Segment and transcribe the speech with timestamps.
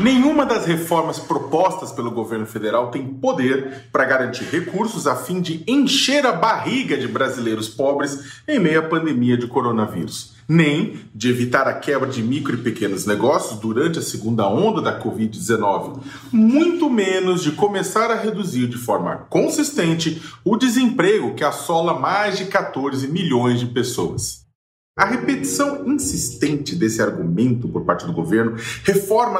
[0.00, 5.62] Nenhuma das reformas propostas pelo governo federal tem poder para garantir recursos a fim de
[5.68, 11.68] encher a barriga de brasileiros pobres em meio à pandemia de coronavírus, nem de evitar
[11.68, 16.00] a quebra de micro e pequenos negócios durante a segunda onda da Covid-19,
[16.32, 22.46] muito menos de começar a reduzir de forma consistente o desemprego que assola mais de
[22.46, 24.43] 14 milhões de pessoas.
[24.96, 28.54] A repetição insistente desse argumento por parte do governo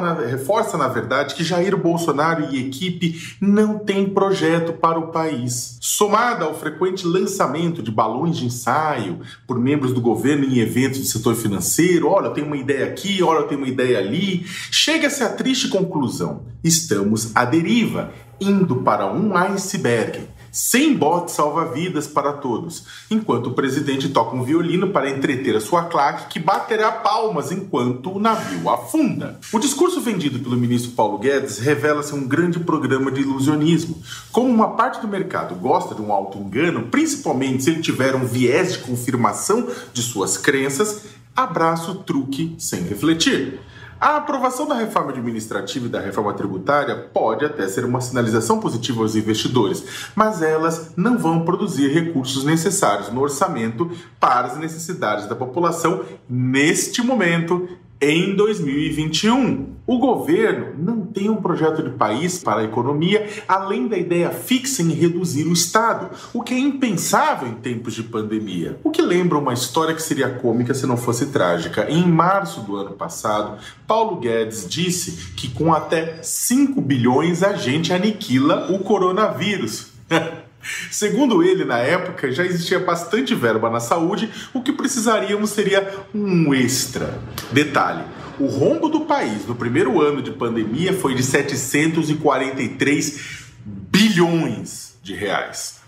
[0.01, 5.79] na, reforça, na verdade, que Jair Bolsonaro e equipe não têm projeto para o país.
[5.81, 11.07] Somada ao frequente lançamento de balões de ensaio por membros do governo em eventos do
[11.07, 15.23] setor financeiro, olha, eu tenho uma ideia aqui, olha, eu tenho uma ideia ali, chega-se
[15.23, 22.85] à triste conclusão: estamos à deriva, indo para um iceberg sem bote salva-vidas para todos,
[23.11, 28.13] enquanto o presidente toca um violino para entreter a sua claque que baterá palmas enquanto
[28.13, 29.41] o navio afunda.
[29.53, 34.01] O discurso vendido pelo ministro Paulo Guedes revela-se um grande programa de ilusionismo.
[34.31, 38.75] Como uma parte do mercado gosta de um auto-engano, principalmente se ele tiver um viés
[38.75, 41.03] de confirmação de suas crenças,
[41.35, 43.59] abraça o truque sem refletir.
[44.05, 49.01] A aprovação da reforma administrativa e da reforma tributária pode até ser uma sinalização positiva
[49.01, 49.83] aos investidores,
[50.15, 57.01] mas elas não vão produzir recursos necessários no orçamento para as necessidades da população neste
[57.01, 57.67] momento
[57.99, 59.73] em 2021.
[59.87, 64.83] O governo não tem um projeto de país para a economia além da ideia fixa
[64.83, 68.79] em reduzir o Estado, o que é impensável em tempos de pandemia.
[68.83, 71.91] O que lembra uma história que seria cômica se não fosse trágica.
[71.91, 77.93] Em março do ano passado, Paulo Guedes disse que com até 5 bilhões a gente
[77.93, 79.93] aniquila o coronavírus.
[80.91, 86.55] Segundo ele, na época, já existia bastante verba na saúde, o que precisaríamos seria um
[86.55, 87.19] extra.
[87.53, 88.03] Detalhe:
[88.39, 93.21] o rombo do país no primeiro ano de pandemia foi de 743
[93.65, 95.83] bilhões de reais.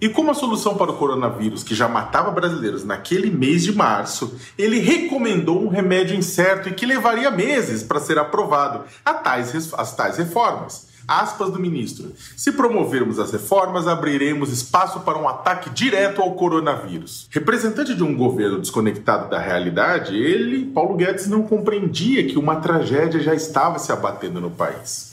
[0.00, 4.38] E como a solução para o coronavírus, que já matava brasileiros naquele mês de março,
[4.56, 8.84] ele recomendou um remédio incerto e que levaria meses para ser aprovado,
[9.24, 10.86] tais, as tais reformas.
[11.08, 17.26] Aspas do ministro: Se promovermos as reformas, abriremos espaço para um ataque direto ao coronavírus.
[17.30, 23.20] Representante de um governo desconectado da realidade, ele, Paulo Guedes, não compreendia que uma tragédia
[23.20, 25.08] já estava se abatendo no país.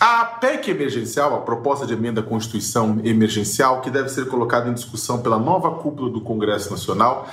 [0.00, 4.72] A PEC emergencial, a proposta de emenda à Constituição emergencial, que deve ser colocada em
[4.72, 7.28] discussão pela nova cúpula do Congresso Nacional,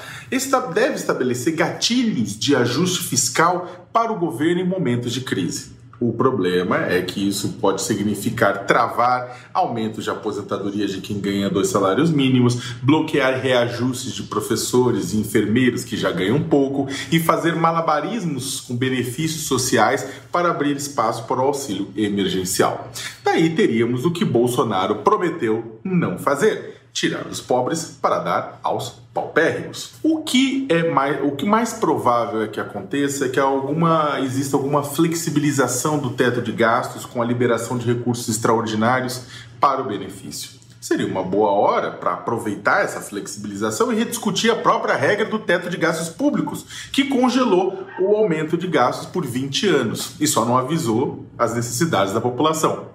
[0.73, 5.74] deve estabelecer gatilhos de ajuste fiscal para o governo em momentos de crise.
[5.99, 11.69] O problema é que isso pode significar travar aumentos de aposentadoria de quem ganha dois
[11.69, 18.61] salários mínimos, bloquear reajustes de professores e enfermeiros que já ganham pouco e fazer malabarismos
[18.61, 22.91] com benefícios sociais para abrir espaço para o auxílio emergencial.
[23.23, 29.95] Daí teríamos o que Bolsonaro prometeu não fazer tirar dos pobres para dar aos paupérrimos.
[30.01, 34.55] O que é mais, o que mais provável é que aconteça é que alguma exista
[34.55, 39.23] alguma flexibilização do teto de gastos com a liberação de recursos extraordinários
[39.59, 40.51] para o benefício.
[40.79, 45.69] Seria uma boa hora para aproveitar essa flexibilização e rediscutir a própria regra do teto
[45.69, 50.57] de gastos públicos, que congelou o aumento de gastos por 20 anos e só não
[50.57, 52.87] avisou as necessidades da população.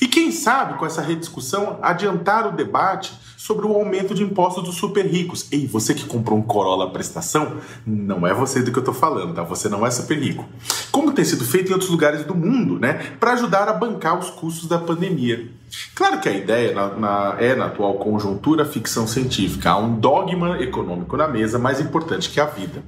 [0.00, 3.12] E quem sabe, com essa rediscussão, adiantar o debate
[3.42, 5.48] sobre o aumento de impostos dos super ricos.
[5.50, 9.34] Ei, você que comprou um Corolla prestação, não é você do que eu tô falando,
[9.34, 9.42] tá?
[9.42, 10.48] Você não é super rico.
[10.92, 13.14] Como tem sido feito em outros lugares do mundo, né?
[13.18, 15.48] Para ajudar a bancar os custos da pandemia.
[15.92, 19.70] Claro que a ideia na, na, é, na atual conjuntura, ficção científica.
[19.70, 22.80] Há um dogma econômico na mesa mais importante que a vida.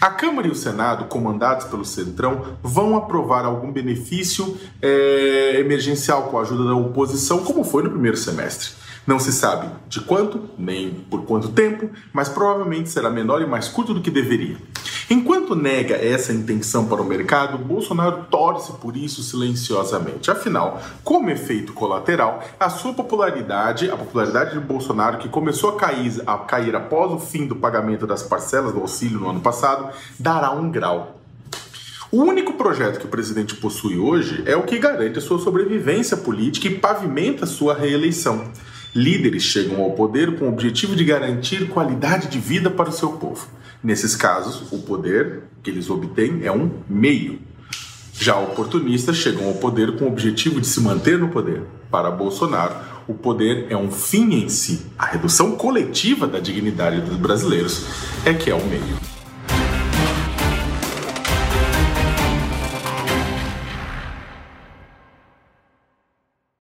[0.00, 6.38] A Câmara e o Senado, comandados pelo Centrão, vão aprovar algum benefício é, emergencial com
[6.38, 8.82] a ajuda da oposição, como foi no primeiro semestre.
[9.06, 13.68] Não se sabe de quanto, nem por quanto tempo, mas provavelmente será menor e mais
[13.68, 14.56] curto do que deveria.
[15.10, 20.30] Enquanto nega essa intenção para o mercado, Bolsonaro torce por isso silenciosamente.
[20.30, 26.22] Afinal, como efeito colateral, a sua popularidade, a popularidade de Bolsonaro, que começou a cair,
[26.26, 30.50] a cair após o fim do pagamento das parcelas do auxílio no ano passado, dará
[30.52, 31.20] um grau.
[32.10, 36.16] O único projeto que o presidente possui hoje é o que garante a sua sobrevivência
[36.16, 38.50] política e pavimenta sua reeleição.
[38.94, 43.14] Líderes chegam ao poder com o objetivo de garantir qualidade de vida para o seu
[43.14, 43.48] povo.
[43.82, 47.40] Nesses casos, o poder que eles obtêm é um meio.
[48.12, 51.62] Já oportunistas chegam ao poder com o objetivo de se manter no poder.
[51.90, 52.76] Para Bolsonaro,
[53.08, 54.86] o poder é um fim em si.
[54.96, 57.84] A redução coletiva da dignidade dos brasileiros
[58.24, 59.13] é que é o meio.